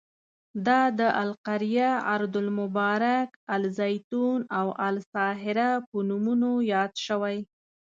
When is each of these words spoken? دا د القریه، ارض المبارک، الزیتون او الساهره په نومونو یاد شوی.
دا 0.67 0.81
د 0.99 1.01
القریه، 1.23 1.89
ارض 2.15 2.33
المبارک، 2.43 3.29
الزیتون 3.55 4.39
او 4.59 4.67
الساهره 4.87 5.69
په 5.87 5.95
نومونو 6.09 6.51
یاد 6.73 6.93
شوی. 7.05 7.37